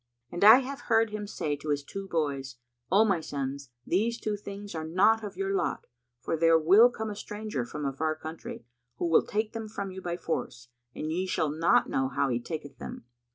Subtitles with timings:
[0.31, 2.55] And I have heard him say to his two boys,
[2.91, 5.85] 'O my sons, these two things are not of your lot,
[6.19, 8.65] for there will come a stranger from a far country,
[8.97, 12.39] who will take them from you by force, and ye shall not know how he
[12.39, 13.05] taketh them.'